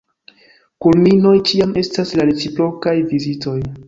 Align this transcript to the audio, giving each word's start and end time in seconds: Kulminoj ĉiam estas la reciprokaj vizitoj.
Kulminoj 0.85 1.33
ĉiam 1.49 1.75
estas 1.81 2.13
la 2.21 2.25
reciprokaj 2.31 2.95
vizitoj. 3.13 3.55